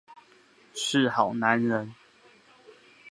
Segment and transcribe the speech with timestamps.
[0.73, 1.93] 是好男人